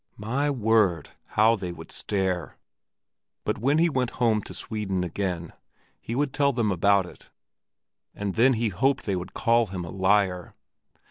My 0.17 0.49
word, 0.49 1.11
how 1.37 1.55
they 1.55 1.71
would 1.71 1.91
stare! 1.91 2.57
But 3.45 3.59
when 3.59 3.77
he 3.77 3.87
went 3.87 4.09
home 4.17 4.41
to 4.45 4.53
Sweden 4.55 5.03
again, 5.03 5.53
he 5.99 6.15
would 6.15 6.33
tell 6.33 6.51
them 6.51 6.71
about 6.71 7.05
it, 7.05 7.29
and 8.15 8.33
then 8.33 8.53
he 8.53 8.69
hoped 8.69 9.05
they 9.05 9.15
would 9.15 9.35
call 9.35 9.67
him 9.67 9.85
a 9.85 9.91
liar. 9.91 10.55